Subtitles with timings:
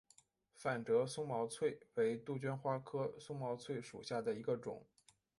[0.55, 4.83] 反折松毛翠为杜鹃花科松毛翠属下的一个种。